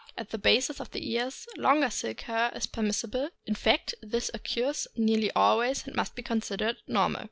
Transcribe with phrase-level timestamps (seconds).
[0.17, 4.87] At the basis of the ears, longer silky hair is permissible; in fact, this occurs
[4.95, 7.19] nearly always, and must be considered normal.